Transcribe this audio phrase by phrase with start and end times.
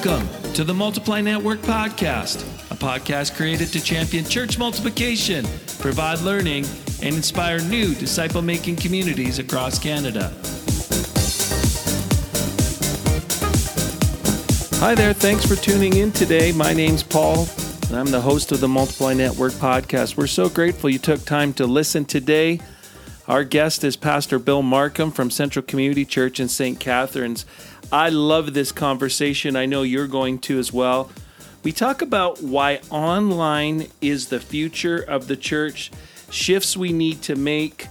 [0.00, 5.44] Welcome to the Multiply Network Podcast, a podcast created to champion church multiplication,
[5.80, 6.66] provide learning,
[7.02, 10.32] and inspire new disciple making communities across Canada.
[14.78, 16.52] Hi there, thanks for tuning in today.
[16.52, 17.48] My name's Paul,
[17.88, 20.16] and I'm the host of the Multiply Network Podcast.
[20.16, 22.60] We're so grateful you took time to listen today.
[23.26, 26.78] Our guest is Pastor Bill Markham from Central Community Church in St.
[26.78, 27.44] Catharines.
[27.90, 29.56] I love this conversation.
[29.56, 31.10] I know you're going to as well.
[31.62, 35.90] We talk about why online is the future of the church,
[36.30, 37.88] shifts we need to make.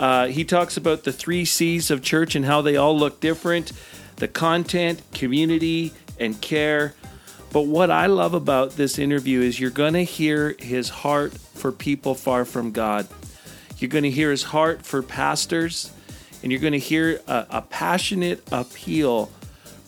[0.00, 3.72] Uh, he talks about the three C's of church and how they all look different
[4.16, 6.94] the content, community, and care.
[7.52, 11.70] But what I love about this interview is you're going to hear his heart for
[11.70, 13.06] people far from God.
[13.78, 15.92] You're going to hear his heart for pastors,
[16.42, 19.30] and you're going to hear a, a passionate appeal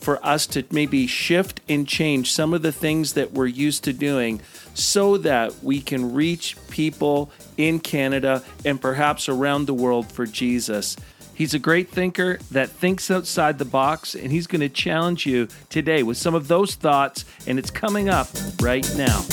[0.01, 3.92] for us to maybe shift and change some of the things that we're used to
[3.92, 4.41] doing
[4.75, 10.97] so that we can reach people in Canada and perhaps around the world for Jesus.
[11.34, 15.48] He's a great thinker that thinks outside the box, and he's going to challenge you
[15.69, 18.28] today with some of those thoughts, and it's coming up
[18.61, 19.25] right now.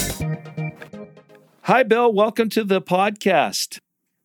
[1.64, 2.14] Hi, Bill.
[2.14, 3.80] Welcome to the podcast.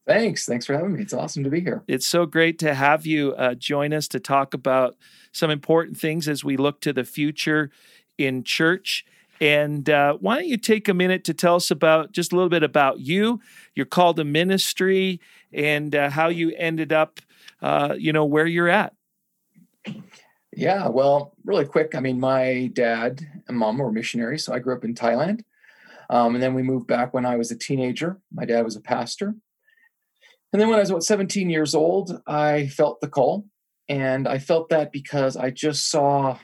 [0.06, 0.47] Thanks.
[0.47, 1.03] Thanks for having me.
[1.03, 1.84] It's awesome to be here.
[1.87, 4.97] It's so great to have you uh, join us to talk about
[5.33, 7.70] some important things as we look to the future
[8.19, 9.05] in church.
[9.41, 12.51] And uh, why don't you take a minute to tell us about just a little
[12.51, 13.41] bit about you,
[13.75, 15.21] your call to ministry,
[15.53, 17.21] and uh, how you ended up,
[17.62, 18.95] uh, you know, where you're at.
[20.55, 21.95] Yeah, well, really quick.
[21.95, 25.43] I mean, my dad and mom were missionaries, so I grew up in Thailand,
[26.11, 28.19] um, and then we moved back when I was a teenager.
[28.33, 29.34] My dad was a pastor,
[30.53, 33.47] and then when I was about 17 years old, I felt the call.
[33.89, 36.39] And I felt that because I just saw,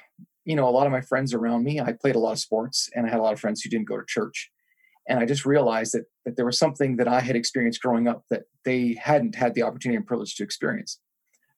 [0.45, 1.81] you know, a lot of my friends around me.
[1.81, 3.89] I played a lot of sports and I had a lot of friends who didn't
[3.89, 4.51] go to church.
[5.09, 8.25] And I just realized that, that there was something that I had experienced growing up
[8.31, 10.99] that they hadn't had the opportunity and privilege to experience.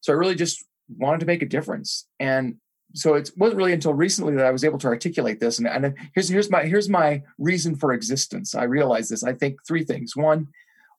[0.01, 0.65] So I really just
[0.97, 2.07] wanted to make a difference.
[2.21, 2.57] And
[2.95, 5.59] so it wasn't really until recently that I was able to articulate this.
[5.59, 8.55] And, and here's here's my here's my reason for existence.
[8.55, 9.25] I realized this.
[9.25, 10.17] I think three things.
[10.17, 10.49] One,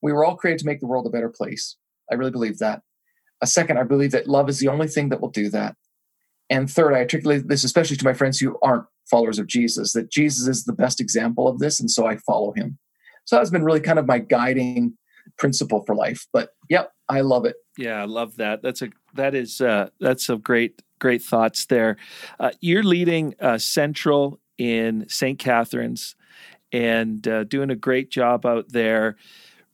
[0.02, 1.76] we were all created to make the world a better place.
[2.12, 2.82] I really believe that.
[3.42, 5.76] A second, I believe that love is the only thing that will do that.
[6.50, 10.12] And third, I articulate this especially to my friends who aren't followers of Jesus, that
[10.12, 12.78] Jesus is the best example of this, and so I follow him.
[13.26, 14.98] So that's been really kind of my guiding
[15.38, 16.26] principle for life.
[16.34, 17.56] But yep, I love it.
[17.78, 18.62] Yeah, I love that.
[18.62, 21.98] That's a that is uh, that's some great great thoughts there.
[22.40, 25.40] Uh, you're leading uh, Central in St.
[25.40, 26.16] Catharines
[26.72, 29.16] and uh, doing a great job out there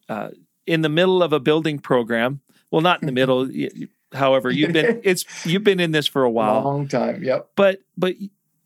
[0.10, 0.30] uh,
[0.66, 2.42] in the middle of a building program.
[2.72, 3.50] Well, not in the middle.
[4.14, 7.24] however, you've been it's you've been in this for a while, A long time.
[7.24, 7.52] Yep.
[7.56, 8.16] But but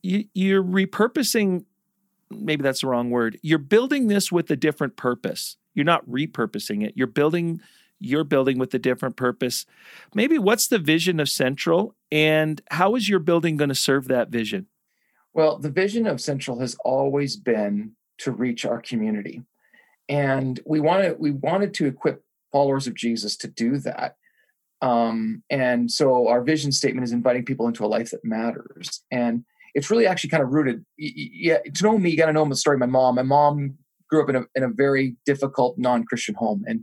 [0.02, 1.66] you, you're repurposing.
[2.32, 3.40] Maybe that's the wrong word.
[3.42, 5.58] You're building this with a different purpose.
[5.74, 6.94] You're not repurposing it.
[6.96, 7.62] You're building
[8.00, 9.66] you're building with a different purpose.
[10.14, 14.30] Maybe what's the vision of Central and how is your building going to serve that
[14.30, 14.68] vision?
[15.34, 19.44] Well, the vision of Central has always been to reach our community
[20.09, 24.16] and we wanted we wanted to equip followers of jesus to do that.
[24.81, 29.03] Um, and so our vision statement is inviting people into a life that matters.
[29.12, 29.44] And
[29.75, 32.56] it's really actually kind of rooted yeah to know me you got to know the
[32.56, 33.16] story of my mom.
[33.16, 33.78] My mom
[34.09, 36.64] grew up in a, in a very difficult non-christian home.
[36.66, 36.81] And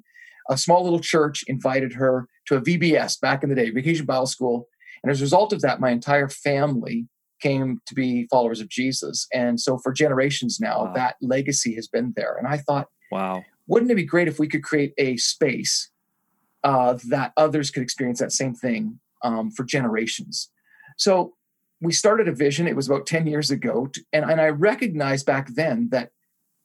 [0.48, 4.26] a small little church invited her to a vbs back in the day vacation bible
[4.26, 4.69] school.
[5.03, 7.08] And as a result of that my entire family
[7.43, 9.26] came to be followers of jesus.
[9.32, 10.93] And so for generations now wow.
[10.94, 12.37] that legacy has been there.
[12.37, 13.44] And i thought Wow.
[13.67, 15.91] Wouldn't it be great if we could create a space
[16.65, 20.50] uh, that others could experience that same thing um, for generations?
[20.97, 21.34] So
[21.81, 22.67] we started a vision.
[22.67, 23.87] It was about 10 years ago.
[23.87, 26.11] To, and, and I recognized back then that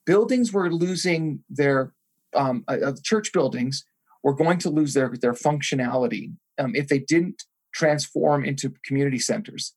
[0.05, 1.93] buildings were losing their,
[2.35, 3.83] um, uh, uh, church buildings
[4.23, 9.73] were going to lose their, their functionality um, if they didn't transform into community centers.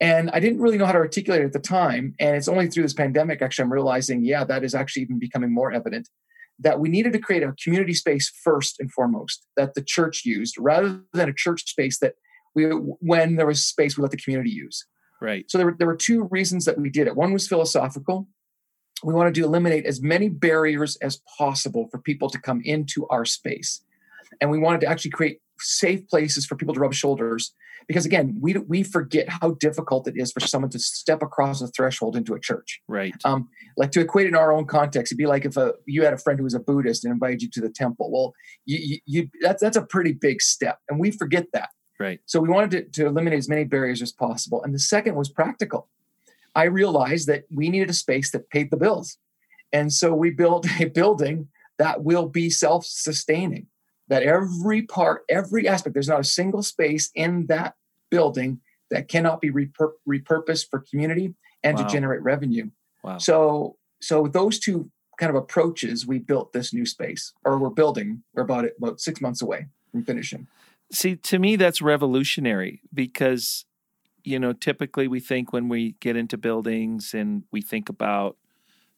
[0.00, 2.14] And I didn't really know how to articulate it at the time.
[2.18, 5.52] And it's only through this pandemic, actually, I'm realizing, yeah, that is actually even becoming
[5.52, 6.08] more evident
[6.58, 10.56] that we needed to create a community space first and foremost that the church used
[10.58, 12.14] rather than a church space that
[12.54, 14.86] we, when there was space, we let the community use.
[15.22, 15.50] Right.
[15.50, 17.16] So there were, there were two reasons that we did it.
[17.16, 18.28] One was philosophical.
[19.02, 23.24] We wanted to eliminate as many barriers as possible for people to come into our
[23.24, 23.82] space.
[24.40, 27.54] And we wanted to actually create safe places for people to rub shoulders.
[27.88, 31.68] Because again we we forget how difficult it is for someone to step across a
[31.68, 32.80] threshold into a church.
[32.86, 33.14] Right.
[33.24, 36.04] Um, like to equate it in our own context it'd be like if a you
[36.04, 38.10] had a friend who was a buddhist and invited you to the temple.
[38.12, 38.34] Well
[38.64, 41.70] you, you, you that's that's a pretty big step and we forget that.
[41.98, 42.20] Right.
[42.26, 45.30] So we wanted to, to eliminate as many barriers as possible and the second was
[45.30, 45.88] practical.
[46.54, 49.18] I realized that we needed a space that paid the bills.
[49.72, 51.48] And so we built a building
[51.78, 53.66] that will be self sustaining,
[54.10, 57.74] that every part, every aspect, there's not a single space in that
[58.10, 58.60] building
[58.90, 61.84] that cannot be repur- repurposed for community and wow.
[61.84, 62.68] to generate revenue.
[63.04, 63.18] Wow.
[63.18, 68.22] So, so those two kind of approaches, we built this new space, or we're building.
[68.34, 70.48] We're about it about six months away from finishing.
[70.92, 73.64] See, to me, that's revolutionary because,
[74.24, 78.36] you know, typically we think when we get into buildings and we think about,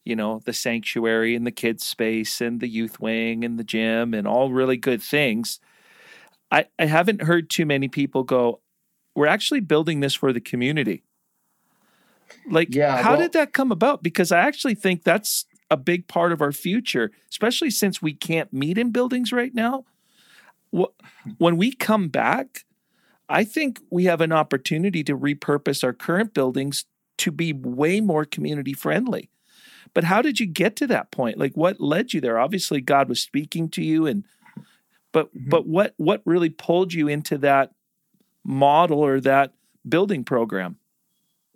[0.04, 4.14] you know, the sanctuary and the kids' space and the youth wing and the gym
[4.14, 5.60] and all really good things.
[6.50, 8.60] I, I haven't heard too many people go,
[9.14, 11.02] we're actually building this for the community.
[12.50, 14.02] Like, yeah, how well, did that come about?
[14.02, 18.52] Because I actually think that's a big part of our future, especially since we can't
[18.52, 19.84] meet in buildings right now.
[21.38, 22.64] When we come back,
[23.28, 26.87] I think we have an opportunity to repurpose our current buildings
[27.19, 29.31] to be way more community friendly.
[29.94, 31.39] But how did you get to that point?
[31.39, 32.39] Like what led you there?
[32.39, 34.25] Obviously God was speaking to you and
[35.12, 35.50] but mm-hmm.
[35.50, 37.73] but what what really pulled you into that
[38.44, 39.53] model or that
[39.89, 40.79] building program?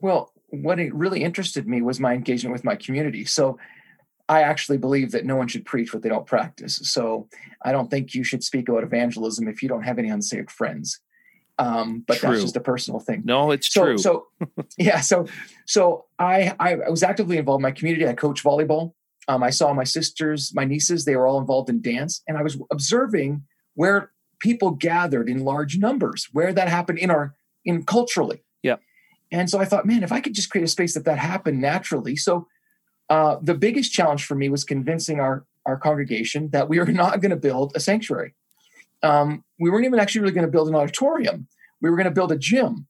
[0.01, 3.25] Well, what really interested me was my engagement with my community.
[3.25, 3.59] So
[4.29, 6.81] I actually believe that no one should preach what they don't practice.
[6.83, 7.29] So
[7.63, 11.01] I don't think you should speak about evangelism if you don't have any unsaved friends.
[11.59, 12.31] Um, but true.
[12.31, 13.23] that's just a personal thing.
[13.25, 13.99] No, it's so, true.
[13.99, 14.27] So
[14.79, 15.27] yeah, so
[15.67, 18.07] so I I was actively involved in my community.
[18.07, 18.93] I coach volleyball.
[19.29, 22.43] Um, I saw my sisters, my nieces, they were all involved in dance, and I
[22.43, 23.43] was observing
[23.75, 28.45] where people gathered in large numbers, where that happened in our in culturally.
[28.63, 28.77] Yeah.
[29.33, 31.61] And so I thought, man, if I could just create a space that that happened
[31.61, 32.17] naturally.
[32.17, 32.47] So
[33.11, 37.21] uh, the biggest challenge for me was convincing our our congregation that we were not
[37.21, 38.35] going to build a sanctuary.
[39.03, 41.49] Um, we weren't even actually really going to build an auditorium.
[41.81, 42.87] We were going to build a gym.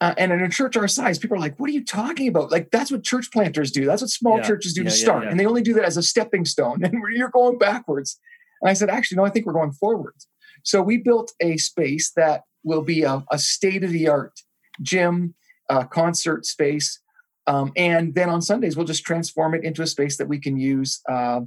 [0.00, 2.50] Uh, and in a church our size, people are like, "What are you talking about?
[2.50, 3.84] Like that's what church planters do.
[3.84, 5.84] That's what small yeah, churches do yeah, to start, yeah, and they only do that
[5.84, 6.80] as a stepping stone.
[6.84, 8.18] And you're going backwards."
[8.60, 9.24] And I said, "Actually, no.
[9.24, 10.26] I think we're going forwards."
[10.64, 14.32] So we built a space that will be a, a state of the art
[14.80, 15.34] gym,
[15.70, 17.00] uh, concert space.
[17.46, 20.56] Um, and then on Sundays, we'll just transform it into a space that we can
[20.56, 21.40] use uh,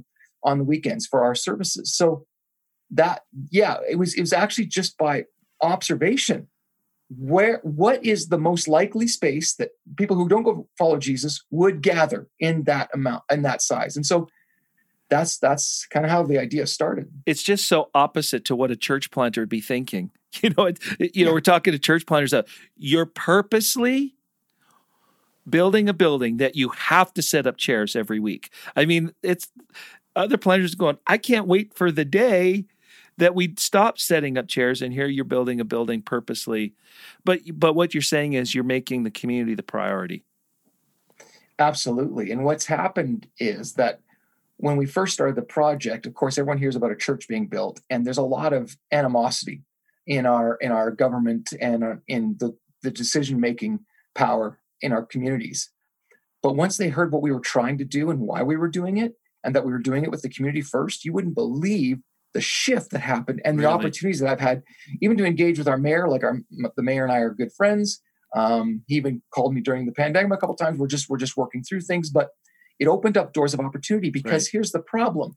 [0.44, 1.94] on the weekends for our services.
[1.94, 2.25] So
[2.90, 5.24] that, yeah, it was, it was actually just by
[5.60, 6.48] observation
[7.08, 11.80] where what is the most likely space that people who don't go follow Jesus would
[11.82, 13.96] gather in that amount in that size.
[13.96, 14.28] And so
[15.08, 17.08] that's that's kind of how the idea started.
[17.24, 20.10] It's just so opposite to what a church planter would be thinking.
[20.42, 22.46] You know, it, you know, we're talking to church planters that
[22.76, 24.14] you're purposely
[25.48, 28.52] building a building that you have to set up chairs every week.
[28.76, 29.48] I mean, it's
[30.14, 32.66] other planters going, I can't wait for the day
[33.18, 36.74] that we stop setting up chairs and here you're building a building purposely.
[37.24, 40.24] But but what you're saying is you're making the community the priority.
[41.58, 42.30] Absolutely.
[42.30, 44.00] And what's happened is that
[44.58, 47.80] when we first started the project, of course, everyone hears about a church being built,
[47.90, 49.62] and there's a lot of animosity
[50.06, 53.80] in our in our government and uh, in the the decision making
[54.14, 55.70] power in our communities.
[56.42, 58.98] But once they heard what we were trying to do and why we were doing
[58.98, 61.98] it, and that we were doing it with the community first, you wouldn't believe
[62.36, 63.66] the shift that happened and really?
[63.66, 64.62] the opportunities that I've had,
[65.00, 66.06] even to engage with our mayor.
[66.06, 66.38] Like our
[66.76, 68.02] the mayor and I are good friends.
[68.36, 70.78] Um, he even called me during the pandemic a couple times.
[70.78, 72.28] We're just we're just working through things, but
[72.78, 74.52] it opened up doors of opportunity because right.
[74.52, 75.36] here's the problem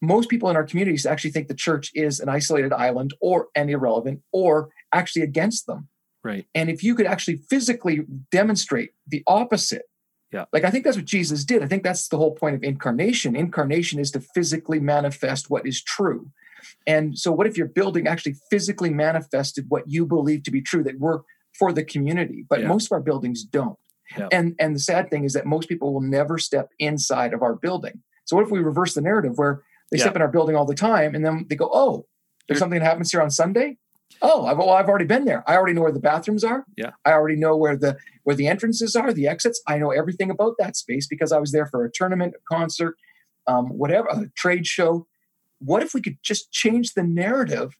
[0.00, 3.68] most people in our communities actually think the church is an isolated island or an
[3.68, 5.88] irrelevant or actually against them
[6.22, 9.82] right and if you could actually physically demonstrate the opposite
[10.32, 12.62] yeah like i think that's what jesus did i think that's the whole point of
[12.62, 16.30] incarnation incarnation is to physically manifest what is true
[16.86, 20.82] and so what if your building actually physically manifested what you believe to be true
[20.82, 21.20] that we're
[21.58, 22.66] for the community but yeah.
[22.66, 23.78] most of our buildings don't
[24.16, 24.28] yeah.
[24.32, 27.54] And and the sad thing is that most people will never step inside of our
[27.54, 28.02] building.
[28.24, 30.04] So what if we reverse the narrative where they yeah.
[30.04, 32.06] step in our building all the time and then they go, "Oh,
[32.46, 33.76] there's something that happens here on Sunday."
[34.20, 35.44] Oh, I've, well, I've already been there.
[35.46, 36.64] I already know where the bathrooms are.
[36.76, 36.92] Yeah.
[37.04, 39.62] I already know where the where the entrances are, the exits.
[39.66, 42.96] I know everything about that space because I was there for a tournament, a concert,
[43.46, 45.06] um, whatever, a trade show.
[45.60, 47.76] What if we could just change the narrative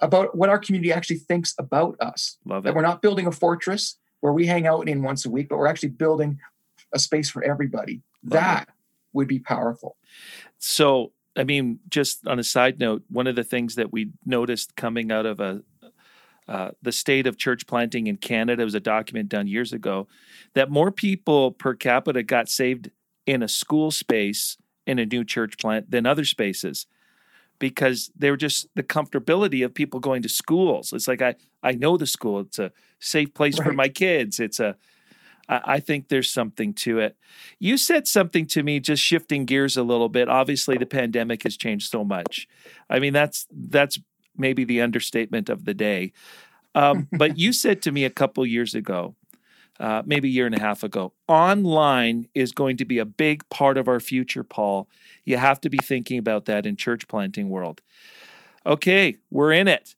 [0.00, 2.36] about what our community actually thinks about us?
[2.44, 2.68] Love it.
[2.68, 5.58] That we're not building a fortress where we hang out in once a week, but
[5.58, 6.38] we're actually building
[6.92, 8.02] a space for everybody.
[8.22, 8.68] That
[9.12, 9.96] would be powerful.
[10.58, 14.76] So, I mean, just on a side note, one of the things that we noticed
[14.76, 15.62] coming out of a
[16.48, 20.06] uh, the state of church planting in Canada was a document done years ago
[20.54, 22.90] that more people per capita got saved
[23.26, 26.86] in a school space in a new church plant than other spaces
[27.58, 30.92] because they were just the comfortability of people going to schools.
[30.92, 32.40] It's like I I know the school.
[32.40, 33.66] It's a safe place right.
[33.66, 34.38] for my kids.
[34.38, 34.76] It's a
[35.48, 37.16] I, I think there's something to it.
[37.58, 40.28] You said something to me, just shifting gears a little bit.
[40.28, 42.48] Obviously, the pandemic has changed so much.
[42.88, 43.98] I mean, that's that's
[44.36, 46.12] maybe the understatement of the day.
[46.74, 49.14] Um, but you said to me a couple years ago,
[49.78, 53.46] uh, maybe a year and a half ago, online is going to be a big
[53.50, 54.88] part of our future, Paul.
[55.24, 57.82] You have to be thinking about that in church planting world.
[58.64, 59.94] Okay, we're in it.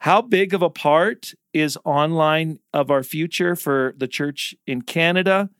[0.00, 5.50] How big of a part is online of our future for the church in Canada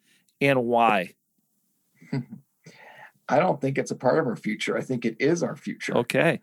[0.40, 1.14] and why?
[3.28, 4.76] I don't think it's a part of our future.
[4.76, 5.96] I think it is our future.
[5.96, 6.40] Okay.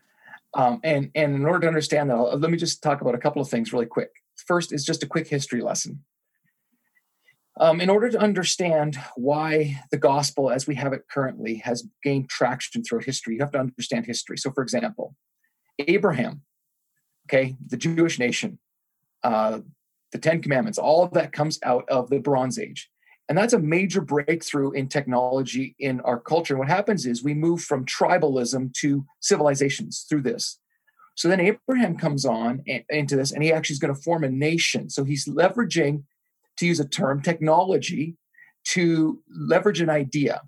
[0.56, 3.42] Um, and and in order to understand that, let me just talk about a couple
[3.42, 4.10] of things really quick.
[4.36, 6.04] First is just a quick history lesson.
[7.60, 12.30] Um, in order to understand why the gospel, as we have it currently, has gained
[12.30, 14.38] traction throughout history, you have to understand history.
[14.38, 15.16] So, for example,
[15.80, 16.42] Abraham,
[17.28, 18.58] okay, the Jewish nation,
[19.24, 19.60] uh,
[20.12, 22.90] the Ten Commandments, all of that comes out of the Bronze Age.
[23.30, 26.54] And that's a major breakthrough in technology in our culture.
[26.54, 30.60] And what happens is we move from tribalism to civilizations through this.
[31.16, 34.30] So then Abraham comes on into this and he actually is going to form a
[34.30, 34.90] nation.
[34.90, 36.04] So he's leveraging,
[36.58, 38.16] to use a term, technology
[38.66, 40.42] to leverage an idea.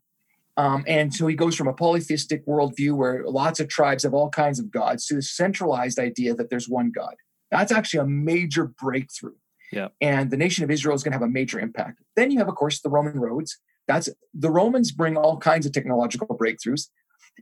[0.58, 4.30] Um, and so he goes from a polytheistic worldview where lots of tribes have all
[4.30, 7.16] kinds of gods to the centralized idea that there's one God.
[7.56, 9.36] That's actually a major breakthrough.
[9.72, 9.88] Yeah.
[10.02, 12.02] And the nation of Israel is going to have a major impact.
[12.18, 13.58] Then you have, of course, the Roman roads.
[13.88, 16.90] That's the Romans bring all kinds of technological breakthroughs.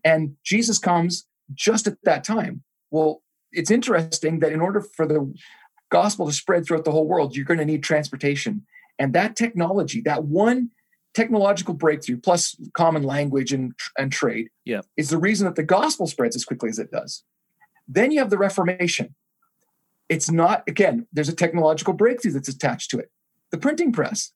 [0.05, 2.63] And Jesus comes just at that time.
[2.91, 5.33] Well, it's interesting that in order for the
[5.89, 8.65] gospel to spread throughout the whole world, you're going to need transportation.
[8.99, 10.69] And that technology, that one
[11.15, 14.81] technological breakthrough plus common language and, and trade yeah.
[14.95, 17.23] is the reason that the gospel spreads as quickly as it does.
[17.87, 19.15] Then you have the Reformation.
[20.09, 23.09] It's not, again, there's a technological breakthrough that's attached to it.
[23.51, 24.31] The printing press.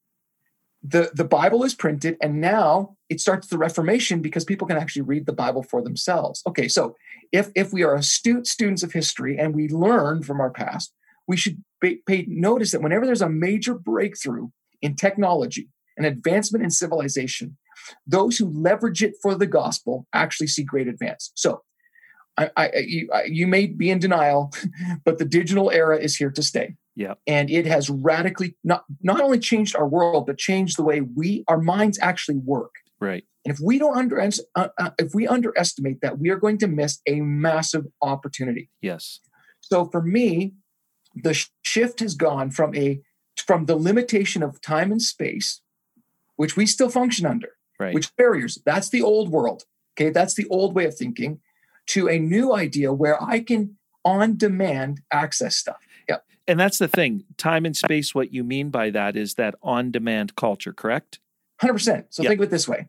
[0.83, 5.01] The, the Bible is printed, and now it starts the Reformation because people can actually
[5.01, 6.41] read the Bible for themselves.
[6.47, 6.95] Okay, so
[7.31, 10.93] if, if we are astute students of history and we learn from our past,
[11.27, 14.49] we should pay, pay notice that whenever there's a major breakthrough
[14.81, 17.57] in technology, an advancement in civilization,
[18.05, 21.31] those who leverage it for the gospel actually see great advance.
[21.35, 21.63] So
[22.37, 24.53] I, I, you, you, may be in denial,
[25.03, 26.75] but the digital era is here to stay.
[26.95, 31.01] Yeah, and it has radically not not only changed our world, but changed the way
[31.01, 32.75] we our minds actually work.
[32.99, 33.23] Right.
[33.45, 36.67] And if we don't under uh, uh, if we underestimate that, we are going to
[36.67, 38.69] miss a massive opportunity.
[38.81, 39.19] Yes.
[39.61, 40.53] So for me,
[41.15, 43.01] the shift has gone from a
[43.35, 45.61] from the limitation of time and space,
[46.35, 47.93] which we still function under, right.
[47.93, 48.59] which barriers.
[48.65, 49.63] That's the old world.
[49.95, 51.39] Okay, that's the old way of thinking
[51.87, 55.77] to a new idea where I can on demand access stuff.
[56.07, 56.23] Yep.
[56.47, 59.91] And that's the thing time and space, what you mean by that is that on
[59.91, 61.19] demand culture, correct?
[61.61, 62.05] 100%.
[62.09, 62.29] So yep.
[62.29, 62.87] think of it this way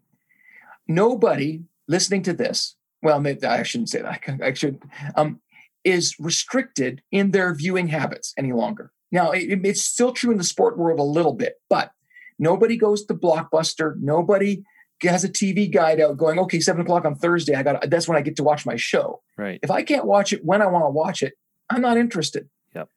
[0.88, 4.40] nobody listening to this, well, maybe I shouldn't say that.
[4.42, 4.82] I should,
[5.14, 5.40] um,
[5.84, 8.90] is restricted in their viewing habits any longer.
[9.12, 11.92] Now, it, it's still true in the sport world a little bit, but
[12.38, 13.94] nobody goes to Blockbuster.
[14.00, 14.64] Nobody
[15.02, 18.18] has a TV guide out going, okay, seven o'clock on Thursday, I got that's when
[18.18, 19.22] I get to watch my show.
[19.36, 19.60] Right.
[19.62, 21.34] If I can't watch it when I want to watch it,
[21.70, 22.48] I'm not interested.
[22.74, 22.88] Yep.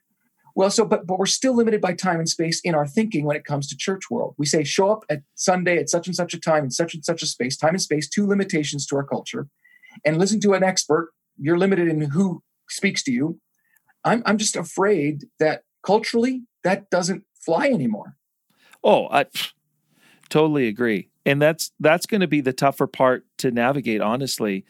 [0.56, 3.36] Well, so but but we're still limited by time and space in our thinking when
[3.36, 4.34] it comes to church world.
[4.38, 7.06] We say show up at Sunday at such and such a time in such and
[7.06, 9.48] such a space, time and space, two limitations to our culture,
[10.04, 11.12] and listen to an expert.
[11.38, 13.40] You're limited in who speaks to you.
[14.04, 18.16] I'm I'm just afraid that culturally that doesn't fly anymore.
[18.84, 19.28] Oh, I
[20.30, 24.66] totally agree and that's that's going to be the tougher part to navigate honestly.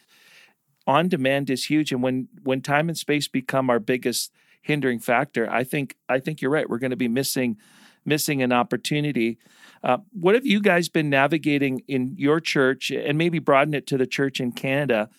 [0.87, 4.31] On demand is huge and when when time and space become our biggest
[4.63, 6.69] hindering factor i think i think you're right.
[6.69, 7.57] We're going to be missing
[8.05, 9.37] missing an opportunity.
[9.83, 13.97] Uh, what have you guys been navigating in your church and maybe broaden it to
[13.97, 15.09] the church in canada?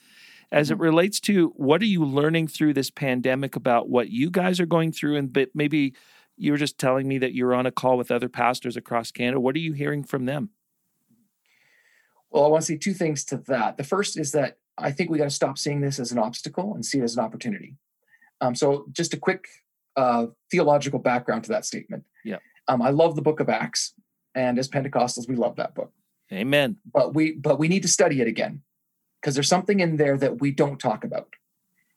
[0.50, 0.82] As it mm-hmm.
[0.82, 4.92] relates to what are you learning through this pandemic about what you guys are going
[4.92, 5.16] through?
[5.16, 5.94] And but maybe
[6.36, 9.40] you were just telling me that you're on a call with other pastors across canada.
[9.40, 10.50] What are you hearing from them
[12.32, 13.76] well, I want to say two things to that.
[13.76, 16.74] The first is that I think we got to stop seeing this as an obstacle
[16.74, 17.76] and see it as an opportunity.
[18.40, 19.46] Um, so, just a quick
[19.96, 22.04] uh, theological background to that statement.
[22.24, 22.38] Yeah.
[22.68, 23.94] Um, I love the Book of Acts,
[24.34, 25.92] and as Pentecostals, we love that book.
[26.32, 26.78] Amen.
[26.92, 28.62] But we but we need to study it again
[29.20, 31.28] because there's something in there that we don't talk about.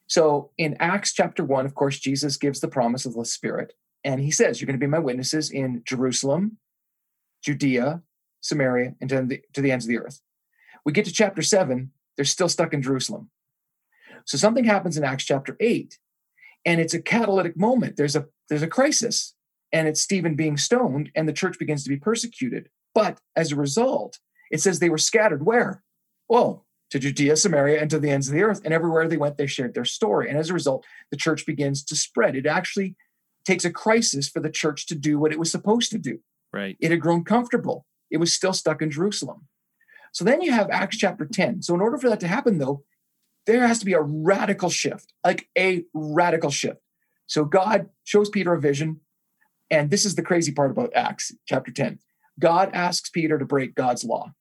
[0.06, 3.72] So, in Acts chapter one, of course, Jesus gives the promise of the Spirit,
[4.04, 6.58] and he says, "You're going to be my witnesses in Jerusalem,
[7.42, 8.02] Judea,
[8.40, 10.20] Samaria, and to the, to the ends of the earth."
[10.86, 13.28] We get to chapter seven, they're still stuck in Jerusalem.
[14.24, 15.98] So something happens in Acts chapter eight,
[16.64, 17.96] and it's a catalytic moment.
[17.96, 19.34] There's a there's a crisis.
[19.72, 22.68] and it's Stephen being stoned, and the church begins to be persecuted.
[22.94, 25.82] But as a result, it says they were scattered where?
[26.28, 28.60] Well, to Judea, Samaria, and to the ends of the earth.
[28.64, 30.28] And everywhere they went, they shared their story.
[30.28, 32.36] And as a result, the church begins to spread.
[32.36, 32.94] It actually
[33.44, 36.20] takes a crisis for the church to do what it was supposed to do.
[36.52, 36.76] Right.
[36.80, 39.48] It had grown comfortable, it was still stuck in Jerusalem.
[40.16, 41.60] So then you have Acts chapter 10.
[41.60, 42.84] So, in order for that to happen, though,
[43.44, 46.80] there has to be a radical shift, like a radical shift.
[47.26, 49.00] So, God shows Peter a vision.
[49.70, 51.98] And this is the crazy part about Acts chapter 10.
[52.40, 54.32] God asks Peter to break God's law.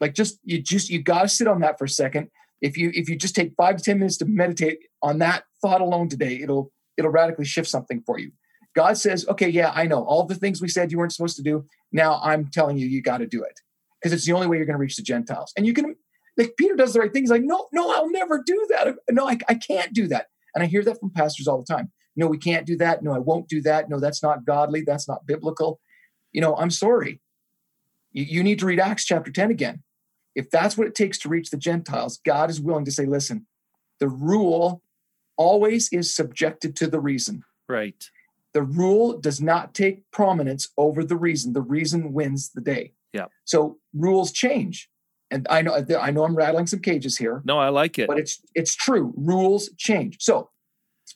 [0.00, 2.30] Like just you just you got to sit on that for a second.
[2.62, 5.82] If you if you just take 5 to 10 minutes to meditate on that thought
[5.82, 8.32] alone today, it'll it'll radically shift something for you.
[8.74, 10.04] God says, "Okay, yeah, I know.
[10.04, 13.02] All the things we said you weren't supposed to do, now I'm telling you you
[13.02, 13.60] got to do it."
[14.00, 15.52] Because it's the only way you're going to reach the Gentiles.
[15.56, 15.94] And you can
[16.36, 17.22] like Peter does the right thing.
[17.22, 18.94] He's like, "No, no, I'll never do that.
[19.10, 21.92] No, I, I can't do that." And I hear that from pastors all the time.
[22.16, 23.02] No, we can't do that.
[23.02, 23.88] No, I won't do that.
[23.88, 24.80] No, that's not godly.
[24.80, 25.80] That's not biblical.
[26.32, 27.20] You know, I'm sorry.
[28.12, 29.82] You, you need to read Acts chapter 10 again.
[30.34, 33.46] If that's what it takes to reach the Gentiles, God is willing to say, listen,
[34.00, 34.82] the rule
[35.36, 37.42] always is subjected to the reason.
[37.68, 38.08] Right.
[38.54, 41.52] The rule does not take prominence over the reason.
[41.52, 42.92] The reason wins the day.
[43.16, 43.26] Yeah.
[43.44, 44.88] So rules change.
[45.30, 47.42] And I know I know I'm rattling some cages here.
[47.44, 48.06] No, I like it.
[48.06, 49.12] But it's it's true.
[49.16, 50.18] Rules change.
[50.20, 50.50] So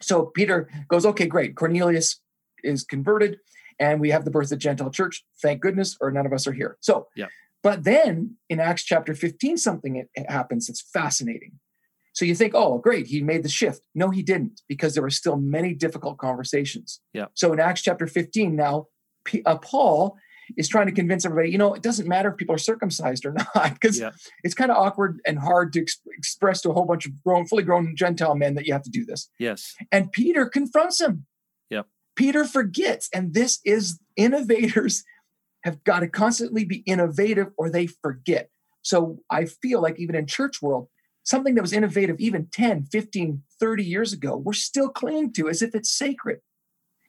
[0.02, 1.54] so Peter goes, okay, great.
[1.56, 2.20] Cornelius
[2.62, 3.38] is converted,
[3.78, 5.24] and we have the birth of the Gentile church.
[5.42, 6.76] Thank goodness, or none of us are here.
[6.80, 7.26] So, yeah.
[7.62, 11.58] But then in Acts chapter 15, something it, it happens that's fascinating.
[12.12, 13.82] So you think, oh, great, he made the shift.
[13.94, 17.00] No, he didn't, because there were still many difficult conversations.
[17.12, 17.26] Yeah.
[17.34, 18.86] So in Acts chapter 15, now
[19.24, 20.16] P- uh, Paul
[20.56, 23.32] is trying to convince everybody, you know, it doesn't matter if people are circumcised or
[23.54, 24.10] not, because Yeah.
[24.44, 27.46] it's kind of awkward and hard to ex- express to a whole bunch of grown,
[27.46, 29.28] fully grown Gentile men that you have to do this.
[29.38, 29.74] Yes.
[29.92, 31.26] And Peter confronts him.
[31.70, 31.86] Yep.
[32.16, 33.08] Peter forgets.
[33.14, 35.04] And this is innovators
[35.64, 38.48] have got to constantly be innovative or they forget.
[38.82, 40.88] So I feel like even in church world,
[41.22, 45.60] something that was innovative even 10, 15, 30 years ago, we're still clinging to as
[45.60, 46.38] if it's sacred.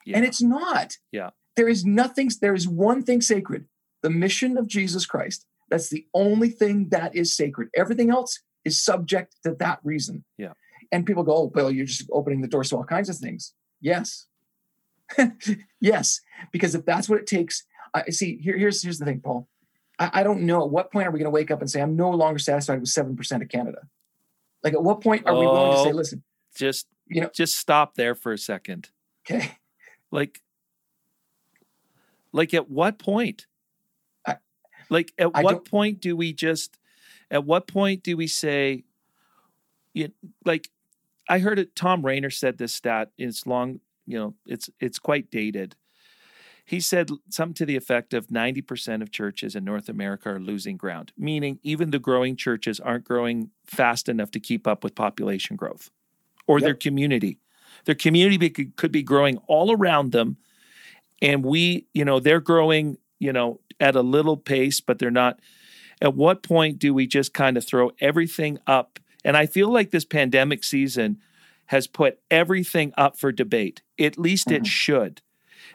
[0.06, 0.18] Yeah.
[0.18, 0.94] And it's not.
[1.12, 1.30] Yeah.
[1.56, 3.66] There is nothing, there is one thing sacred
[4.02, 5.46] the mission of Jesus Christ.
[5.70, 7.70] That's the only thing that is sacred.
[7.76, 10.24] Everything else is subject to that reason.
[10.38, 10.54] Yeah.
[10.92, 13.54] And people go, oh, Bill, you're just opening the doors to all kinds of things.
[13.80, 14.26] Yes.
[15.80, 16.20] yes.
[16.52, 19.48] Because if that's what it takes, I see, here, here's, here's the thing, Paul.
[20.00, 21.82] I, I don't know at what point are we going to wake up and say,
[21.82, 23.80] I'm no longer satisfied with 7% of Canada?
[24.64, 25.96] Like, at what point are we willing to say, Oh.
[25.96, 26.24] listen,
[26.56, 28.90] Just You know- just stop there for a second.
[29.26, 29.52] okay,
[30.12, 30.42] Like
[32.32, 33.48] like at what point?
[34.26, 34.38] I-
[34.90, 36.78] like at I what point do we just
[37.30, 38.84] at what point do we say
[39.94, 40.12] you,
[40.46, 40.70] like
[41.30, 45.32] I heard it Thom Rainer said this stat it's long you know it's it's quite
[45.32, 45.76] dated.
[46.64, 50.78] He said something to the effect of 90% of churches in North America are losing
[50.78, 55.56] ground, meaning even the growing churches aren't growing fast enough to keep up with population
[55.56, 55.90] growth
[56.48, 57.40] or their community.
[57.86, 60.38] Their community could be growing all around them.
[61.22, 65.40] And we, you know, they're growing, you know, at a little pace, but they're not.
[66.02, 69.00] At what point do we just kind of throw everything up?
[69.24, 71.20] And I feel like this pandemic season
[71.68, 73.82] has put everything up for debate.
[74.00, 74.68] At least it Mhm.
[74.68, 75.22] should.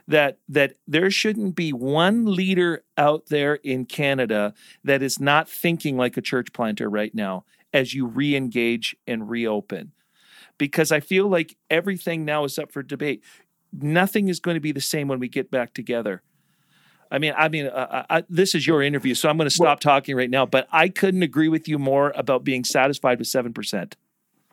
[0.09, 4.55] That that there shouldn't be one leader out there in Canada
[4.85, 9.93] that is not thinking like a church planter right now as you re-engage and reopen.
[10.59, 13.23] Because I feel like everything now is up for debate.
[13.73, 16.23] Nothing is going to be the same when we get back together.
[17.11, 19.79] I mean, I mean, uh, I, this is your interview, so I'm going to stop
[19.81, 20.45] talking right now.
[20.47, 23.97] But I couldn't agree with you more about being satisfied with seven percent.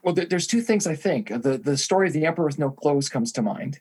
[0.04, 1.30] Well, there- there's two things I think.
[1.30, 3.80] The the story of the emperor with no clothes comes to mind.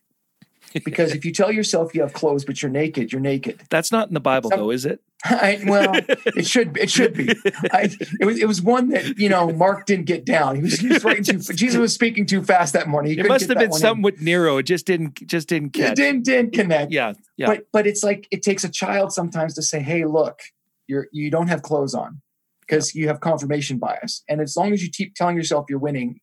[0.87, 3.61] Because if you tell yourself you have clothes but you're naked, you're naked.
[3.69, 5.03] That's not in the Bible, Some- though, is it?
[5.25, 5.93] I, well,
[6.37, 7.31] it should it should be.
[7.73, 10.57] I, it was it was one that you know Mark didn't get down.
[10.57, 11.39] He was, he was writing too.
[11.39, 13.13] Jesus was speaking too fast that morning.
[13.13, 13.73] He It must have been in.
[13.73, 14.59] something with Nero.
[14.59, 16.93] It just didn't, just didn't It didn't didn't connect.
[16.93, 17.47] Yeah, yeah.
[17.47, 20.41] But but it's like it takes a child sometimes to say, "Hey, look,
[20.89, 22.21] you're you don't have clothes on
[22.61, 26.19] because you have confirmation bias." And as long as you keep telling yourself you're winning,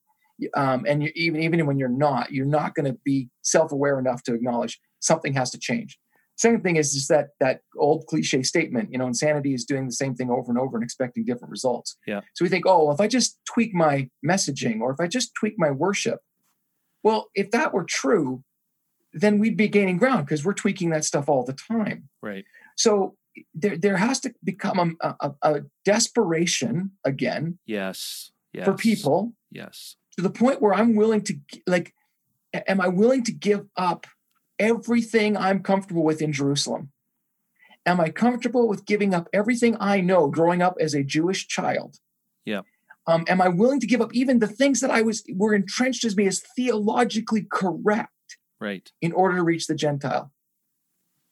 [0.56, 4.24] um, and even even when you're not, you're not going to be self aware enough
[4.24, 5.98] to acknowledge something has to change.
[6.40, 9.92] Second thing is just that that old cliche statement, you know, insanity is doing the
[9.92, 11.98] same thing over and over and expecting different results.
[12.08, 12.22] Yeah.
[12.34, 15.36] So we think, oh, well, if I just tweak my messaging or if I just
[15.36, 16.22] tweak my worship,
[17.04, 18.44] well, if that were true,
[19.12, 22.08] then we'd be gaining ground because we're tweaking that stuff all the time.
[22.22, 22.46] right.
[22.78, 23.18] So
[23.54, 28.32] there, there has to become a, a, a desperation again Yes.
[28.54, 28.64] Yes.
[28.66, 29.98] for people Yes.
[30.16, 31.34] to the point where I'm willing to,
[31.68, 31.94] like,
[32.54, 34.08] am I willing to give up
[34.60, 36.92] everything I'm comfortable with in Jerusalem?
[37.86, 41.98] Am I comfortable with giving up everything I know growing up as a Jewish child?
[42.46, 42.62] Yeah.
[43.08, 46.04] Um, am I willing to give up even the things that I was were entrenched
[46.06, 48.12] as me as theologically correct
[48.60, 48.92] Right.
[49.02, 50.32] in order to reach the Gentile?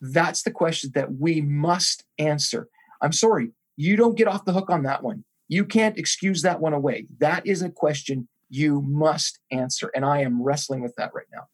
[0.01, 2.69] That's the question that we must answer.
[3.01, 5.23] I'm sorry, you don't get off the hook on that one.
[5.47, 7.05] You can't excuse that one away.
[7.19, 9.91] That is a question you must answer.
[9.95, 11.47] And I am wrestling with that right now.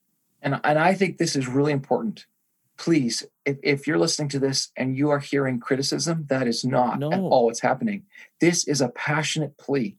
[0.43, 2.25] And, and I think this is really important.
[2.77, 6.99] Please, if, if you're listening to this and you are hearing criticism, that is not
[6.99, 7.11] No.
[7.11, 8.03] at all what's happening.
[8.41, 9.95] This is a passionate plea.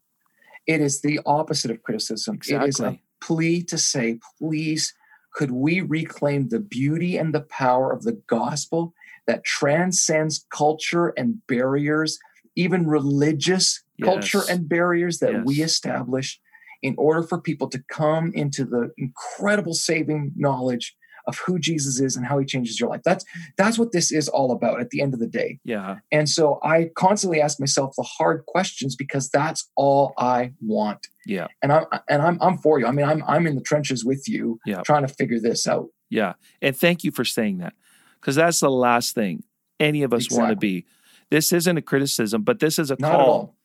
[0.66, 2.36] It is the opposite of criticism.
[2.36, 2.66] Exactly.
[2.66, 4.94] It is a plea to say, please,
[5.32, 8.92] could we reclaim the beauty and the power of the gospel
[9.26, 12.18] that transcends culture and barriers,
[12.54, 15.70] even religious culture and barriers that we Yes.
[15.72, 16.40] establish
[16.84, 20.94] in order for people to come into the incredible saving knowledge
[21.26, 23.00] of who Jesus is and how he changes your life.
[23.02, 23.24] That's
[23.56, 25.58] that's what this is all about at the end of the day.
[25.64, 25.96] Yeah.
[26.12, 31.06] And so I constantly ask myself the hard questions because that's all I want.
[31.24, 31.46] Yeah.
[31.62, 32.86] And I'm and I'm I'm for you.
[32.86, 34.82] I mean, I'm I'm in the trenches with you Yeah.
[34.84, 35.88] trying to figure this out.
[36.10, 36.34] Yeah.
[36.60, 37.72] And thank you for saying that
[38.20, 39.44] because that's the last thing
[39.80, 40.84] any of us want to be.
[41.30, 43.30] This isn't a criticism, but this is a Not at call.
[43.30, 43.56] all.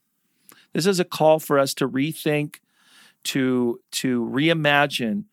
[0.73, 2.59] This is a call for us to rethink,
[3.29, 5.25] to to reimagine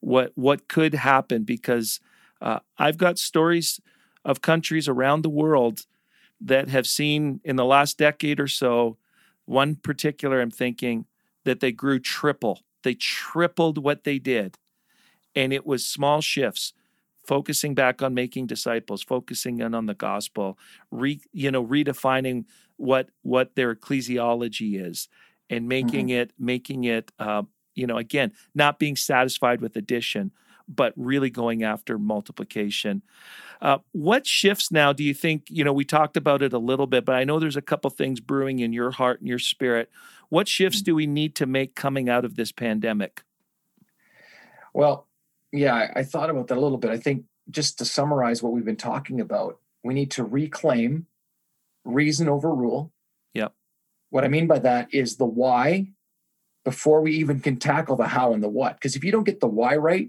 [0.00, 2.00] what what could happen because
[2.42, 3.80] uh, I've got stories
[4.24, 5.86] of countries around the world
[6.40, 8.96] that have seen in the last decade or so.
[9.44, 11.06] One particular, I'm thinking
[11.44, 12.62] that they grew triple.
[12.82, 14.58] They tripled what they did,
[15.36, 16.72] and it was small shifts
[17.24, 20.58] focusing back on making disciples focusing in on the gospel
[20.90, 22.44] re, you know redefining
[22.76, 25.08] what what their ecclesiology is
[25.54, 27.42] and making it making it uh,
[27.74, 30.30] you know again not being satisfied with addition
[30.66, 33.02] but really going after multiplication
[33.60, 36.86] uh, what shifts now do you think you know we talked about it a little
[36.86, 39.90] bit but i know there's a couple things brewing in your heart and your spirit
[40.28, 43.22] what shifts do we need to make coming out of this pandemic
[44.74, 45.06] Well,
[45.52, 46.90] yeah, I, I thought about that a little bit.
[46.90, 51.06] I think just to summarize what we've been talking about, we need to reclaim
[51.84, 52.92] reason over rule.
[54.14, 55.88] What I mean by that is the why
[56.64, 58.76] before we even can tackle the how and the what.
[58.76, 60.08] Because if you don't get the why right,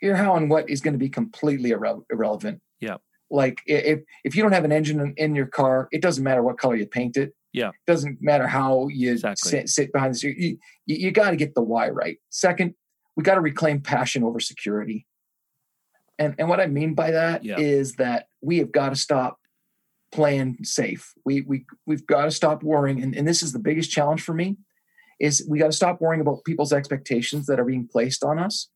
[0.00, 2.62] your how and what is going to be completely irre- irrelevant.
[2.80, 2.96] Yeah.
[3.30, 6.42] Like if if you don't have an engine in, in your car, it doesn't matter
[6.42, 7.34] what color you paint it.
[7.52, 7.68] Yeah.
[7.68, 9.50] It doesn't matter how you Exactly.
[9.50, 10.40] sit, sit behind the steering.
[10.40, 12.16] You, you, you got to get the why right.
[12.30, 12.72] Second,
[13.18, 15.06] we got to reclaim passion over security.
[16.18, 18.04] And and what I mean by that is Yeah.
[18.06, 19.36] that we have got to stop
[20.12, 21.12] playing safe.
[21.24, 23.02] We we we've got to stop worrying.
[23.02, 24.56] And, and this is the biggest challenge for me
[25.20, 28.68] is we got to stop worrying about people's expectations that are being placed on us.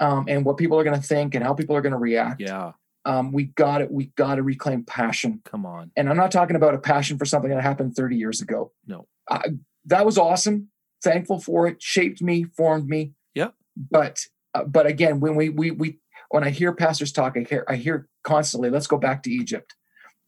[0.00, 2.40] Um, and what people are going to think and how people are going to react.
[2.40, 2.72] yeah
[3.04, 3.90] Um, we got it.
[3.92, 5.40] We got to reclaim passion.
[5.44, 8.40] come on And I'm not talking about a passion for something that happened 30 years
[8.40, 8.72] ago.
[8.86, 9.06] No.
[9.30, 9.40] Uh,
[9.86, 10.68] that was awesome.
[11.02, 11.80] Thankful for it.
[11.80, 13.12] Shaped me, formed me.
[13.34, 13.50] Yeah.
[13.76, 14.20] But
[14.54, 15.98] uh, but again, when we we we
[16.30, 19.74] when I hear pastors talk, I hear I hear constantly, let's go back to Egypt.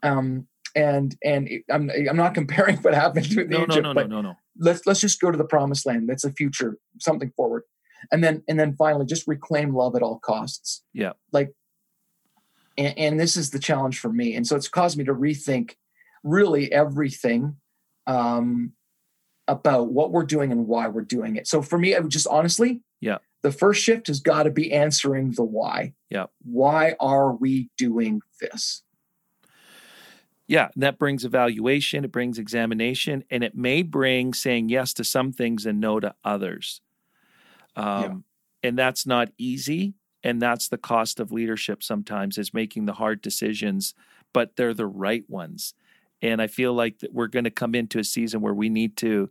[0.03, 3.93] Um, and and it- I'm I'm not comparing what happened with no no Egypt, no
[3.93, 6.09] no but no no let's let's just go to the promised land.
[6.09, 7.63] That's a future, something forward.
[8.13, 10.83] And then and then finally, just reclaim love at all costs.
[10.93, 11.13] Yeah.
[11.33, 11.53] Like,
[12.79, 14.35] and, and this is the challenge for me.
[14.35, 15.73] And so it's caused me to rethink
[16.23, 17.57] really everything
[18.07, 18.73] um,
[19.49, 21.47] about what we're doing and why we're doing it.
[21.49, 23.19] So for me, I would just honestly, Yeah.
[23.43, 25.95] the first shift has got to be answering the why.
[26.11, 26.27] Yeah.
[26.43, 28.83] Why are we doing this?
[30.49, 35.05] Yeah, and that brings evaluation, it brings examination, and it may bring saying yes to
[35.05, 36.81] some things and no to others.
[37.75, 38.25] Um,
[38.63, 39.95] And that's not easy.
[40.23, 43.95] And that's the cost of leadership sometimes is making the hard decisions,
[44.33, 45.75] but they're the right ones.
[46.23, 48.97] And I feel like that we're going to come into a season where we need
[48.99, 49.31] to,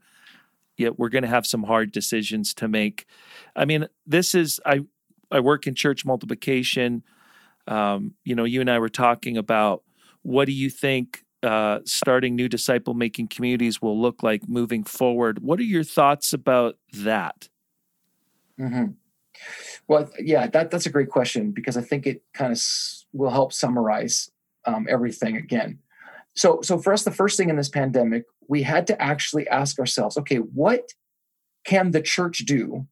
[0.77, 3.07] yeah, we're going to have some hard decisions to make.
[3.55, 4.81] I mean, this is I
[5.31, 7.03] I work in church multiplication.
[7.67, 9.83] Um, you know, you and I were talking about
[10.25, 15.39] what do you think uh, starting new disciple making communities will look like moving forward?
[15.39, 17.47] What are your thoughts about that?
[18.57, 18.85] hmm
[19.87, 23.29] Well, yeah, that that's a great question because I think it kind of s- will
[23.29, 24.31] help summarize
[24.65, 25.79] um, everything again.
[26.35, 29.79] So, so for us, the first thing in this pandemic, we had to actually ask
[29.79, 30.93] ourselves, okay, what
[31.65, 32.87] can the church do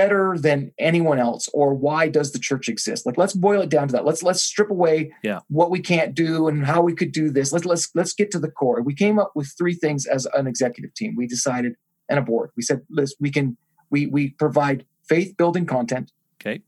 [0.00, 3.06] better than anyone else, or why does the church exist?
[3.06, 4.04] Like, let's boil it down to that.
[4.04, 5.40] Let's let's strip away Yeah.
[5.48, 7.52] what we can't do and how we could do this.
[7.52, 8.82] Let's let's let's get to the core.
[8.82, 11.14] We came up with three things as an executive team.
[11.16, 11.72] We decided
[12.10, 12.50] and a board.
[12.56, 13.56] We said, let's we can
[13.90, 16.12] we we provide faith building content.
[16.38, 16.60] Okay.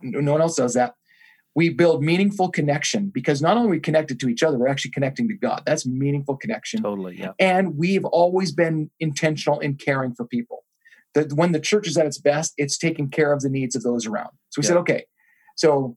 [0.00, 0.94] No no one else does that.
[1.60, 4.92] we build meaningful connection because not only are we connected to each other, we're actually
[4.98, 5.60] connecting to God.
[5.68, 6.78] That's meaningful connection.
[6.82, 7.14] Totally.
[7.18, 7.32] Yeah.
[7.52, 10.58] And we've always been intentional in caring for people.
[11.14, 13.82] That when the church is at its best, it's taking care of the needs of
[13.82, 14.30] those around.
[14.50, 14.68] So we Yeah.
[14.68, 15.04] said, okay,
[15.56, 15.96] so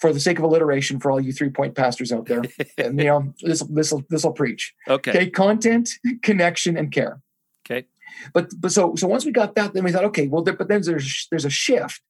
[0.00, 2.42] for the sake of alliteration, for all you three point pastors out there,
[2.78, 4.74] and, you know, this this will this will preach.
[4.88, 5.10] Okay.
[5.10, 5.90] Okay, content,
[6.22, 7.20] connection, and care.
[7.68, 7.86] Okay.
[8.32, 10.68] But but so so once we got that, then we thought, okay, well, there, but
[10.68, 12.00] then there's there's a shift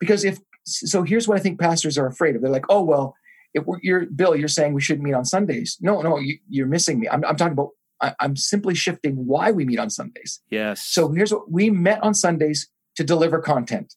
[0.00, 2.42] because if so, here's what I think pastors are afraid of.
[2.42, 3.14] They're like, oh well,
[3.54, 5.76] if we're, you're Bill, you're saying we shouldn't meet on Sundays.
[5.80, 7.08] No, no, you, you're missing me.
[7.08, 7.70] I'm, I'm talking about.
[8.00, 10.40] I, I'm simply shifting why we meet on Sundays.
[10.50, 10.86] Yes.
[10.86, 13.94] So here's what we met on Sundays to deliver content.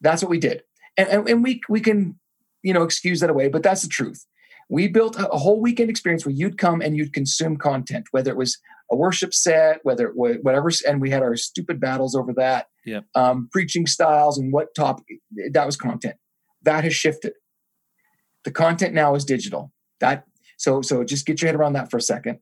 [0.00, 0.62] That's what we did,
[0.96, 2.18] and and, and we we can
[2.62, 4.26] you know excuse that away, but that's the truth.
[4.68, 8.30] We built a, a whole weekend experience where you'd come and you'd consume content, whether
[8.30, 8.58] it was
[8.90, 12.66] a worship set, whether it was whatever, and we had our stupid battles over that.
[12.84, 13.00] Yeah.
[13.14, 15.04] Um, preaching styles and what topic
[15.52, 16.16] that was content.
[16.62, 17.32] That has shifted.
[18.44, 19.72] The content now is digital.
[20.00, 20.24] That
[20.56, 22.38] so so just get your head around that for a second.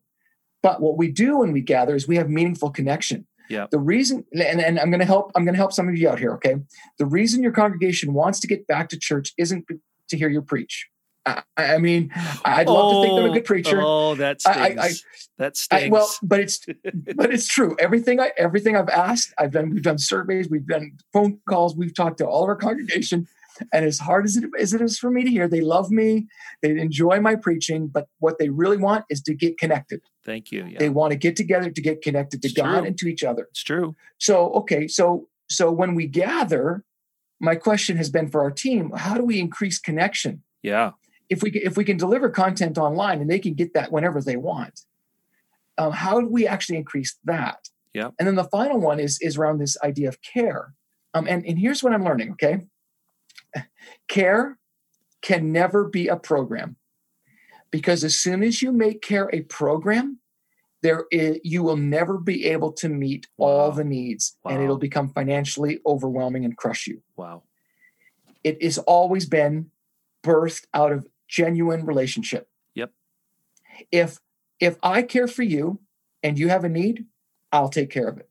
[0.64, 3.26] But what we do when we gather is we have meaningful connection.
[3.50, 3.66] Yeah.
[3.70, 5.30] The reason, and, and I'm going to help.
[5.36, 6.32] I'm going to help some of you out here.
[6.36, 6.54] Okay.
[6.98, 9.66] The reason your congregation wants to get back to church isn't
[10.08, 10.88] to hear you preach.
[11.26, 12.10] I, I mean,
[12.46, 13.80] I'd love to think I'm a good oh, preacher.
[13.82, 14.56] Oh, that stings.
[14.58, 14.92] I- I-
[15.36, 15.90] that stings.
[15.90, 16.64] Well, but it's
[17.16, 17.76] but it's true.
[17.78, 19.68] Everything I everything I've asked, I've done.
[19.68, 23.26] We've done surveys, we've done phone calls, we've talked to all of our congregation.
[23.72, 26.26] And as hard as it as it is for me to hear, they love me,
[26.62, 30.00] they enjoy my preaching, but what they really want is to get connected.
[30.24, 30.64] Thank you.
[30.66, 30.78] Yeah.
[30.78, 32.86] They want to get together to get connected to It's God true.
[32.86, 33.46] and to each other.
[33.50, 33.94] it's true.
[34.18, 36.84] So okay, so so when we gather,
[37.40, 40.42] my question has been for our team: How do we increase connection?
[40.62, 40.92] Yeah.
[41.28, 44.36] if we if we can deliver content online and they can get that whenever they
[44.36, 44.80] want
[45.78, 48.10] um, how do we actually increase that Yeah.
[48.18, 50.72] and then the final one is is around this idea of care
[51.14, 52.54] um, and and here's what i'm learning okay
[54.08, 54.58] care
[55.22, 56.76] can never be a program
[57.70, 60.18] because as soon as you make care a program
[60.82, 65.08] there is, you will never be able to meet all the needs and it'll become
[65.08, 67.44] financially overwhelming and crush you Wow.
[68.42, 69.70] it has always been
[70.22, 72.48] birthed out of genuine relationship.
[72.74, 72.92] Yep.
[73.90, 74.18] If
[74.60, 75.80] if I care for you
[76.22, 77.06] and you have a need,
[77.52, 78.28] I'll take care of it.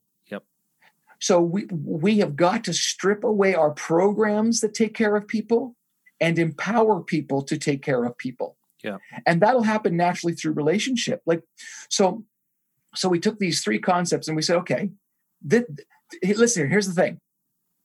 [1.24, 5.74] So we we have got to strip away our programs that take care of people
[6.20, 8.58] and empower people to take care of people.
[8.82, 8.98] Yeah.
[9.24, 11.22] And that'll happen naturally through relationship.
[11.24, 11.42] Like
[11.88, 12.24] so
[12.94, 14.90] so we took these three concepts and we said, okay,
[15.48, 15.64] th-
[16.22, 17.20] th- listen here, here's the thing.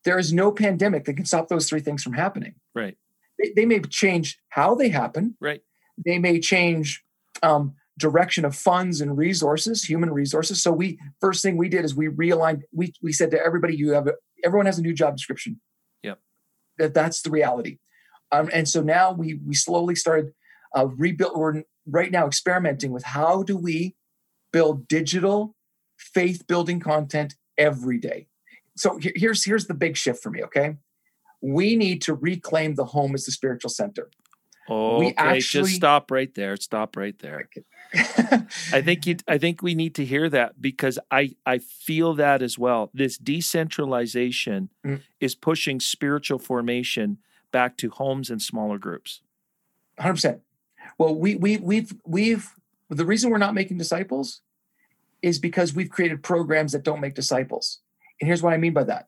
[0.04, 2.98] There is no pandemic that can stop those three things from happening Right.
[3.42, 5.38] they, they may change how they happen.
[5.40, 5.62] Right.
[6.06, 7.06] They may change
[7.42, 10.64] um, direction of funds and resources, human resources.
[10.64, 12.62] So we first thing we did is we realigned.
[12.72, 15.60] We we said to everybody, you have a, everyone has a new job description.
[16.04, 16.20] Yep.
[16.78, 17.78] That that's the reality.
[18.32, 20.32] Um, and so now we we slowly started
[20.76, 21.38] uh, rebuild.
[21.38, 23.96] We're right now experimenting with how do we
[24.52, 25.56] build digital
[25.98, 28.28] faith building content every day.
[28.78, 30.44] So here's here's the big shift for me.
[30.44, 30.78] Okay,
[31.42, 34.10] we need to reclaim the home as the spiritual center.
[34.70, 35.14] Okay.
[35.18, 36.56] actually- just stop right there.
[36.58, 37.50] Stop right there.
[38.72, 42.42] I think you I think we need to hear that because I I feel that
[42.42, 42.92] as well.
[42.94, 45.02] This decentralization Mm.
[45.20, 47.18] is pushing spiritual formation
[47.52, 49.22] back to homes and smaller groups.
[49.98, 50.42] Hundred percent.
[50.98, 52.50] Well, we we we've we've
[52.90, 54.42] the reason we're not making disciples
[55.22, 57.80] is because we've created programs that don't make disciples.
[58.22, 59.08] And here's what I mean by that: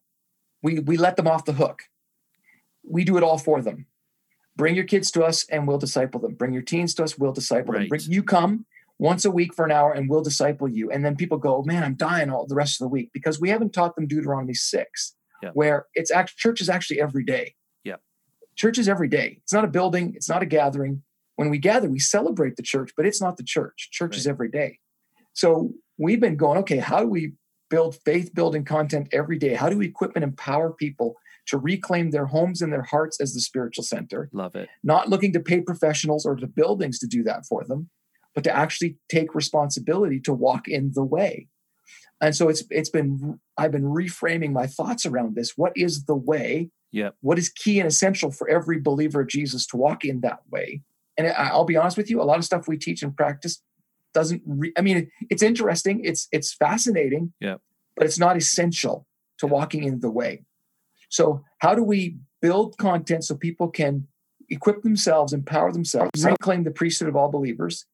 [0.63, 1.83] we we let them off the hook.
[2.83, 3.85] We do it all for them.
[4.57, 6.33] Bring your kids to us, and we'll disciple them.
[6.33, 7.87] Bring your teens to us, we'll disciple them.
[7.87, 8.65] Bring, you come
[9.01, 10.89] once a week for an hour, and we'll disciple you.
[10.91, 13.49] And then people go, "Man, I'm dying all the rest of the week because we
[13.49, 15.49] haven't taught them Deuteronomy six, Yeah.
[15.53, 17.55] where it's actually church is actually every day.
[17.83, 17.97] Yeah.
[18.55, 19.39] church is every day.
[19.43, 20.13] It's not a building.
[20.15, 21.03] It's not a gathering
[21.41, 23.89] when we gather, we celebrate the church, but it's not the church.
[23.91, 24.77] Church is every day.
[25.33, 27.33] So we've been going, okay, how do we
[27.69, 29.55] build faith building content every day?
[29.55, 31.15] How do we equip and empower people
[31.47, 34.29] to reclaim their homes and their hearts as the spiritual center?
[34.33, 34.69] Love it.
[34.83, 37.89] Not looking to pay professionals or to buildings to do that for them,
[38.33, 41.47] but to actually take responsibility to walk in the way.
[42.21, 45.53] And so it's it's been I've been reframing my thoughts around this.
[45.57, 46.69] What is the way?
[46.91, 47.09] Yeah.
[47.21, 50.81] What is key and essential for every believer of Jesus to walk in that way?
[51.17, 53.61] And I'll be honest with you, a lot of stuff we teach and practice
[54.13, 54.41] doesn't.
[54.45, 57.57] Re- I mean, it's interesting, it's it's fascinating, Yeah.
[57.95, 59.07] but it's not essential
[59.39, 60.43] to walking in the way.
[61.09, 64.07] So, how do we build content so people can
[64.49, 67.85] equip themselves, empower themselves, reclaim the priesthood of all believers?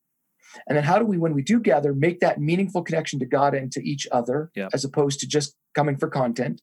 [0.67, 3.53] And then, how do we, when we do gather, make that meaningful connection to God
[3.53, 4.69] and to each other, Yep.
[4.73, 6.61] as opposed to just coming for content?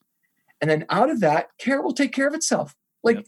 [0.60, 2.74] And then, out of that, care will take care of itself.
[3.02, 3.26] Like, Yep.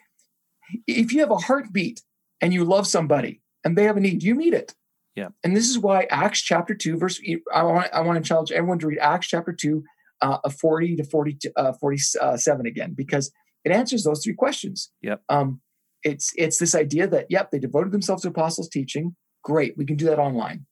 [0.87, 2.03] if you have a heartbeat
[2.41, 4.75] and you love somebody and they have a need, you meet it.
[5.15, 5.29] Yeah.
[5.43, 7.21] And this is why Acts chapter 2, verse,
[7.53, 9.83] I want, I want to challenge everyone to read Acts chapter 2,
[10.23, 13.31] uh, 40 to 40, uh, 47 again, because
[13.65, 14.91] it answers those three questions.
[15.03, 15.23] Yep.
[15.29, 15.61] Um,
[16.03, 19.17] it's, it's this idea that, yep, they devoted themselves to apostles' teaching.
[19.47, 19.79] Great.
[19.79, 20.67] We can do that online.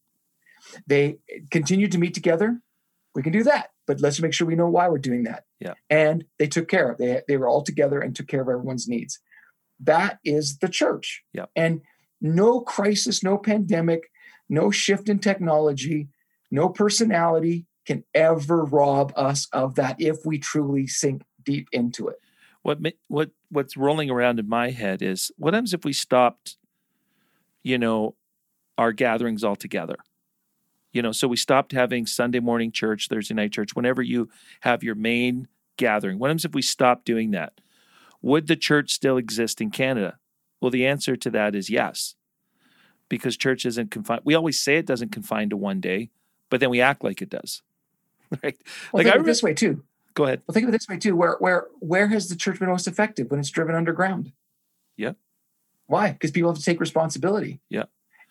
[0.89, 1.19] They
[1.53, 2.61] continued to meet together.
[3.15, 5.45] We can do that, but let's make sure we know why we're doing that.
[5.61, 5.75] Yeah.
[5.89, 8.89] And they took care of they they were all together and took care of everyone's
[8.89, 9.21] needs.
[9.79, 11.23] That is the church.
[11.33, 11.45] Yeah.
[11.55, 11.83] And
[12.21, 14.11] no crisis, no pandemic,
[14.49, 16.09] no shift in technology,
[16.51, 22.17] no personality can ever rob us of that if we truly sink deep into it.
[22.63, 26.57] What what what's rolling around in my head is what happens if we stopped,
[27.63, 28.17] you know,
[28.79, 29.97] our gatherings altogether?
[30.93, 34.29] You know, so we stopped having Sunday morning church, Thursday night church, whenever you
[34.61, 36.19] have your main gathering.
[36.19, 37.61] What happens if we stop doing that?
[38.23, 40.19] Would the church still exist in Canada?
[40.61, 42.15] Well, the answer to that is yes,
[43.09, 44.23] because church isn't confined.
[44.25, 46.11] We always say it doesn't confine to one day,
[46.49, 47.63] but then we act like it does.
[48.43, 48.57] Right?
[48.93, 49.85] Well, like think I of it this way too.
[50.15, 50.43] Go ahead.
[50.47, 51.15] Well, think of it this way too.
[51.15, 54.33] Where where where has the church been most effective when it's driven underground?
[54.97, 55.13] Yeah.
[55.87, 56.13] Why?
[56.13, 57.61] Because people have to take responsibility.
[57.69, 57.85] Yeah.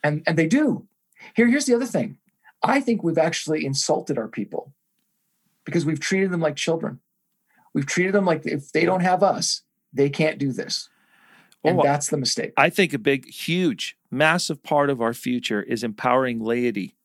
[0.03, 0.87] And and they do.
[1.35, 2.17] Here here's the other thing.
[2.61, 4.73] I think we've actually insulted our people
[5.65, 6.99] because we've treated them like children.
[7.73, 10.89] We've treated them like if they don't have us, they can't do this.
[11.63, 12.51] And oh, that's the mistake.
[12.57, 16.95] I think a big, huge, massive part of our future is empowering laity.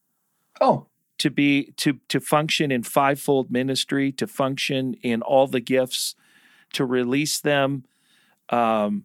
[0.60, 0.86] Oh.
[1.18, 6.14] To be to to function in fivefold ministry, to function in all the gifts,
[6.74, 7.84] to release them.
[8.50, 9.04] Um,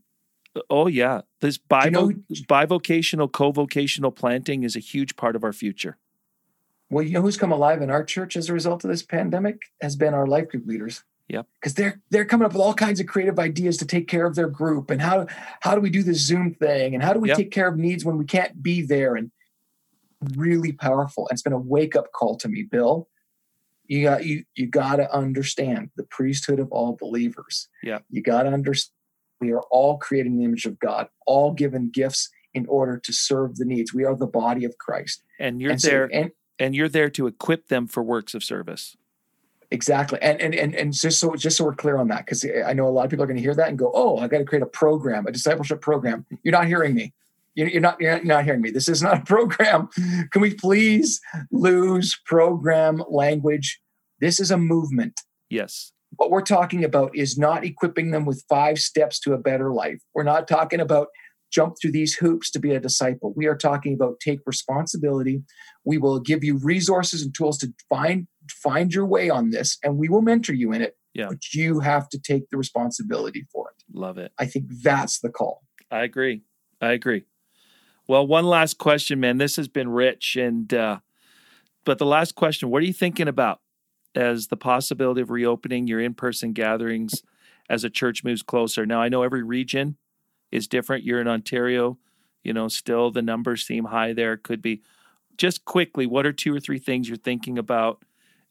[0.69, 2.11] oh yeah, this bivo- you know,
[2.47, 5.97] bivocational, co-vocational planting is a huge part of our future.
[6.89, 9.63] Well, you know who's come alive in our church as a result of this pandemic
[9.81, 11.03] has been our life group leaders.
[11.29, 11.47] Yep.
[11.55, 14.35] Because they're they're coming up with all kinds of creative ideas to take care of
[14.35, 15.25] their group and how
[15.61, 17.37] how do we do this Zoom thing and how do we yep.
[17.37, 19.31] take care of needs when we can't be there and
[20.35, 21.27] really powerful.
[21.27, 23.07] And it's been a wake up call to me, Bill.
[23.85, 27.69] You got you you got to understand the priesthood of all believers.
[27.81, 27.99] Yeah.
[28.09, 28.92] You got to understand
[29.43, 33.57] we are all creating the image of God, all given gifts in order to serve
[33.57, 33.93] the needs.
[33.93, 35.21] We are the body of Christ.
[35.39, 38.43] And you're and there so, and, and you're there to equip them for works of
[38.43, 38.95] service.
[39.71, 40.19] Exactly.
[40.21, 42.87] And and and, and just so just so we're clear on that because i know
[42.87, 44.45] a lot of people are going to hear that and go oh i got to
[44.45, 46.25] create a program a discipleship program.
[46.43, 47.13] You're not hearing me.
[47.55, 48.69] You're not you're not hearing me.
[48.69, 49.89] This is not a program.
[50.31, 51.19] Can we please
[51.51, 53.79] lose program language?
[54.19, 55.21] This is a movement.
[55.49, 55.91] Yes
[56.23, 59.99] what we're talking about is not equipping them with five steps to a better life
[60.15, 61.07] we're not talking about
[61.53, 63.31] jump through these hoops to be a disciple.
[63.35, 65.43] We are talking about take responsibility.
[65.85, 69.97] We will give you resources and tools to find find your way on this, and
[69.97, 70.97] we will mentor you in it.
[71.13, 71.27] Yeah.
[71.29, 73.83] But you have to take the responsibility for it.
[73.97, 74.31] Love it.
[74.39, 75.61] I think that's the call.
[75.91, 76.41] I agree.
[76.81, 77.25] I agree.
[78.07, 79.37] Well, one last question, man.
[79.37, 80.99] This has been rich, and uh,
[81.85, 83.61] but the last question: What are you thinking about
[84.15, 87.23] as the possibility of reopening your in-person gatherings
[87.69, 88.85] as a church moves closer?
[88.85, 89.97] Now, I know every region
[90.51, 91.03] is different.
[91.03, 91.97] You're in Ontario,
[92.43, 94.37] you know, still the numbers seem high there.
[94.37, 94.81] Could be
[95.37, 98.03] just quickly, what are two or three things you're thinking about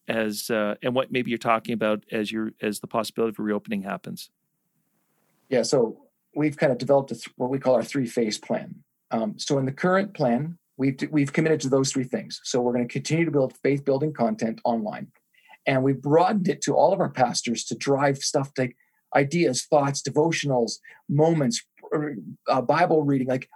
[0.09, 3.83] as uh, and what maybe you're talking about as you as the possibility for reopening
[3.83, 4.31] happens?
[5.48, 8.75] Yeah, so we've kind of developed th- what we call our three phase plan.
[9.11, 12.40] Um, so in the current plan, we've we've committed to those three things.
[12.42, 15.07] So we're going to continue to build faith building content online,
[15.66, 18.77] and we broadened it to all of our pastors to drive stuff like
[19.14, 21.62] ideas, thoughts, devotionals, moments,
[22.48, 23.48] uh, Bible reading, like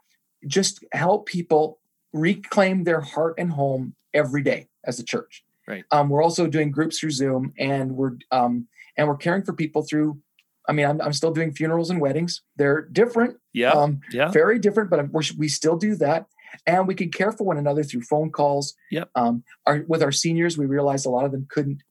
[0.46, 1.78] just help people
[2.12, 5.44] reclaim their heart and home every day as a church.
[5.66, 5.84] Right.
[5.90, 9.82] Um, we're also doing groups through Zoom, and we're um, and we're caring for people
[9.82, 10.20] through.
[10.68, 12.42] I mean, I'm, I'm still doing funerals and weddings.
[12.56, 13.36] They're different.
[13.52, 13.70] Yeah.
[13.70, 14.30] Um, yeah.
[14.30, 15.00] Very different, but
[15.36, 16.26] we still do that,
[16.66, 18.74] and we can care for one another through phone calls.
[18.90, 19.10] Yep.
[19.14, 21.82] Um, our, with our seniors, we realized a lot of them couldn't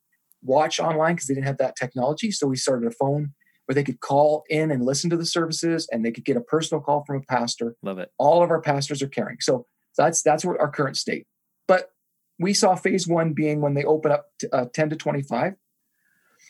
[0.45, 3.33] watch online because they didn't have that technology, so we started a phone
[3.65, 6.41] where they could call in and listen to the services and they could get a
[6.41, 7.75] personal call from a pastor.
[7.81, 8.11] Love it.
[8.19, 9.37] All of our pastors are caring.
[9.41, 9.65] So
[9.97, 11.25] that's that's what our current state.
[11.67, 11.89] But
[12.39, 15.53] we saw phase one being when they open up to, uh, 10 to 25.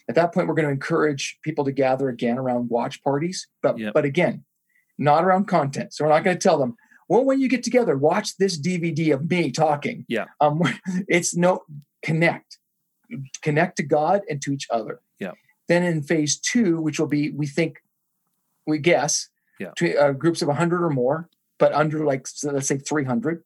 [0.08, 3.48] At that point, we're going to encourage people to gather again around watch parties.
[3.62, 3.93] But yep.
[3.93, 4.43] but again,
[4.98, 5.93] not around content.
[5.93, 6.76] So we're not going to tell them,
[7.08, 10.06] well, when you get together, watch this DVD of me talking.
[10.08, 10.26] Yeah.
[10.41, 10.62] Um,
[11.08, 11.62] it's no
[12.04, 12.58] connect,
[13.41, 15.01] connect to God and to each other.
[15.20, 15.32] Yeah.
[15.68, 17.82] Then in phase two, which will be, we think,
[18.68, 19.30] we guess,
[19.60, 19.72] yeah.
[19.78, 23.43] to, uh, groups of 100 or more, but under like, so let's say 300,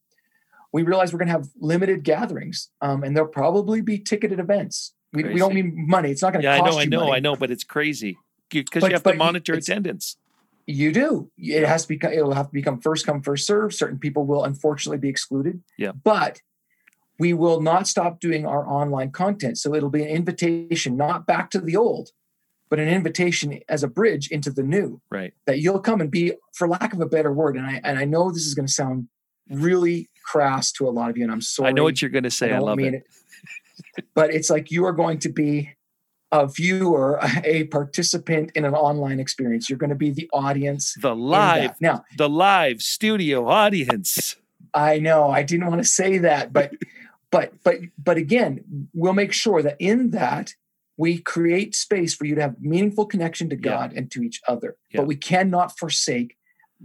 [0.72, 4.94] we realize we're going to have limited gatherings um, and there'll probably be ticketed events.
[5.12, 6.12] We, we don't need money.
[6.12, 7.12] It's not going to yeah, cost I know, I know, money.
[7.14, 8.18] I know, but it's crazy
[8.50, 10.18] because you have to monitor attendance.
[10.68, 11.32] You do.
[11.36, 12.14] It has to become.
[12.14, 13.74] It will have to become first come first serve.
[13.74, 15.64] Certain people will unfortunately be excluded.
[15.80, 15.94] Yeah.
[16.04, 16.42] But
[17.20, 19.58] we will not stop doing our online content.
[19.58, 22.10] So it'll be an invitation, not back to the old,
[22.70, 25.02] but an invitation as a bridge into the new.
[25.12, 25.34] Right.
[25.46, 28.06] That you'll come and be, for lack of a better word, and I and I
[28.06, 29.10] know this is going to sound
[29.50, 31.70] really crass to a lot of you, and I'm sorry.
[31.70, 32.48] I know what you're going to say.
[32.48, 33.04] I, don't love mean it.
[33.04, 33.04] it.
[34.14, 35.72] But it's like you are going to be
[36.32, 39.70] a viewer, a participant in an online experience.
[39.70, 40.96] You're going to be the audience.
[41.02, 41.72] The live.
[41.82, 44.36] Now, the live studio audience.
[44.74, 46.74] I know I didn't want to say that, but
[47.32, 48.64] but but but again,
[48.94, 50.54] we'll make sure that in that
[50.98, 53.62] we create space for you to have meaningful connection to Yeah.
[53.62, 54.76] God and to each other.
[54.92, 55.02] Yeah.
[55.02, 56.36] But we cannot forsake,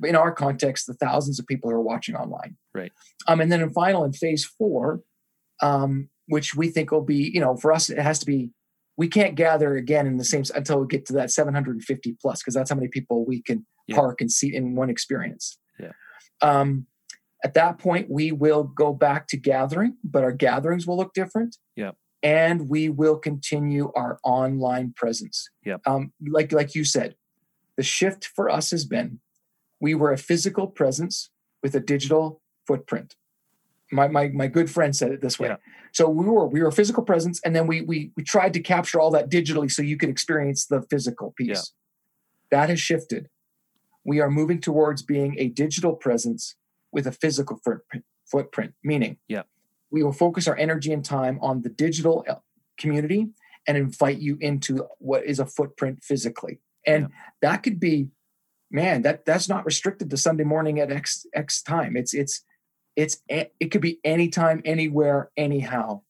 [0.04, 2.56] in our context, the thousands of people who are watching online.
[2.72, 2.92] Right.
[3.26, 5.00] Um, and then in final in phase four,
[5.62, 8.50] um, which we think will be, you know, for us, it has to be.
[8.96, 12.54] We can't gather again in the same until we get to that 750 plus, because
[12.54, 13.96] that's how many people we can Yeah.
[13.96, 15.58] park and seat in one experience.
[15.80, 15.90] Yeah.
[16.40, 16.86] Um,
[17.44, 21.58] at that point, we will go back to gathering, but our gatherings will look different.
[21.76, 21.92] Yeah.
[22.22, 25.50] And we will continue our online presence.
[25.64, 25.76] Yeah.
[25.86, 27.16] Um, like like you said,
[27.76, 29.20] the shift for us has been
[29.78, 31.28] we were a physical presence
[31.62, 33.14] with a digital footprint.
[33.92, 35.48] My my my good friend said it this way.
[35.48, 35.56] Yeah.
[35.92, 38.60] So we were we were a physical presence, and then we we we tried to
[38.60, 41.74] capture all that digitally so you could experience the physical piece.
[42.50, 42.58] Yeah.
[42.58, 43.28] That has shifted.
[44.02, 46.56] We are moving towards being a digital presence
[46.94, 47.60] with a physical
[48.24, 49.42] footprint, meaning Yeah.
[49.90, 52.36] we will focus our energy and time on the digital uh,
[52.78, 53.28] community
[53.66, 57.08] and invite you into what is a footprint physically and Yeah.
[57.42, 58.08] that could be
[58.70, 62.42] man that that's not restricted to sunday morning at x x time it's it's
[62.96, 66.00] it's it could be anytime anywhere anyhow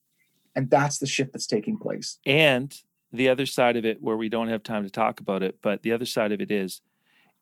[0.57, 2.75] and that's the shift that's taking place And
[3.13, 5.83] the other side of it, where we don't have time to talk about it, but
[5.83, 6.81] the other side of it is,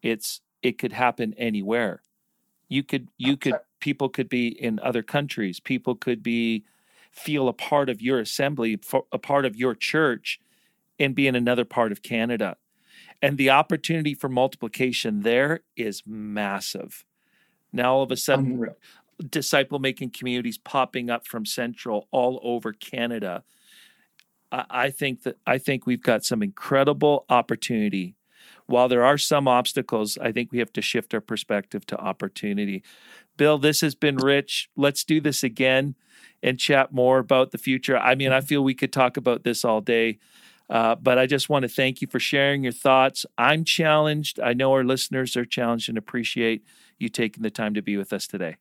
[0.03, 2.03] it's it could happen anywhere.
[2.73, 5.61] You could you could people could be in other countries.
[5.61, 6.65] People could be
[7.11, 8.81] feel a part of your assembly,
[9.13, 10.41] a part of your church,
[10.99, 12.57] and be in another part of Canada.
[13.21, 17.05] And the opportunity for multiplication there is massive.
[17.73, 18.77] Now all of a sudden unreal
[19.31, 23.43] disciple making communities popping up from central all over canada
[24.51, 28.17] I, I think that i think we've got some incredible opportunity
[28.67, 32.83] while there are some obstacles i think we have to shift our perspective to opportunity
[33.37, 35.95] bill this has been rich let's do this again
[36.43, 39.65] and chat more about the future i mean i feel we could talk about this
[39.65, 40.19] all day
[40.71, 43.27] uh, but I just want to thank you for sharing your thoughts.
[43.37, 44.41] I'm challenged.
[44.41, 46.65] I know our listeners are challenged and appreciate
[46.99, 48.57] you taking the time to be with us today.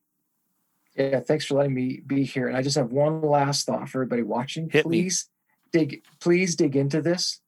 [0.98, 2.48] Yeah, thanks for letting me be here.
[2.48, 4.70] And I just have one last thought for everybody watching.
[4.70, 5.04] Hit me.
[5.04, 5.30] please
[5.72, 7.40] dig please dig into this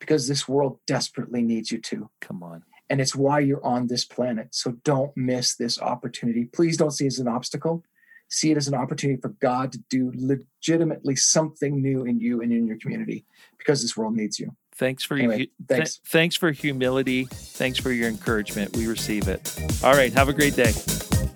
[0.00, 2.10] because this world desperately needs you to.
[2.20, 2.62] Come on.
[2.90, 4.48] And it's why you're on this planet.
[4.54, 6.44] So don't miss this opportunity.
[6.44, 7.82] Please don't see it as an obstacle.
[8.28, 12.52] See it as an opportunity for God to do legitimately something new in you and
[12.52, 13.24] in your community
[13.58, 14.54] because this world needs you.
[14.76, 16.00] Thanks for Anyway, your thanks.
[16.06, 17.26] thanks for humility.
[17.30, 18.76] Thanks for your encouragement.
[18.76, 19.56] We receive it.
[19.84, 20.12] All right.
[20.12, 20.72] Have a great day.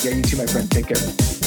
[0.03, 0.71] Yeah, you too, my friend.
[0.71, 1.38] Take care.